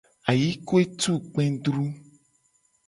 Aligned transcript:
Ayikue 0.29 0.81
tu 1.01 1.13
kpedru. 1.33 1.85